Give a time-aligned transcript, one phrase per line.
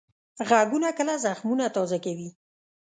[0.49, 2.29] غږونه کله زخمونه تازه کوي